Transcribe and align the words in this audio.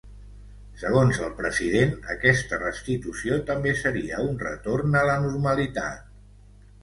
Segons 0.83 1.17
el 1.25 1.33
president, 1.41 1.91
aquesta 2.13 2.59
restitució 2.63 3.37
també 3.51 3.73
seria 3.81 4.21
un 4.29 4.41
‘retorn 4.45 4.97
a 5.03 5.03
la 5.11 5.19
normalitat’. 5.27 6.11